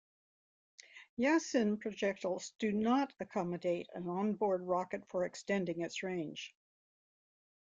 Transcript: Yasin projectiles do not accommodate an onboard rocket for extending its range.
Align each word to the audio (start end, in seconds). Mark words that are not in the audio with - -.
Yasin 1.19 1.79
projectiles 1.79 2.53
do 2.57 2.71
not 2.71 3.13
accommodate 3.19 3.87
an 3.93 4.07
onboard 4.09 4.65
rocket 4.65 5.07
for 5.07 5.25
extending 5.25 5.81
its 5.81 6.01
range. 6.01 6.55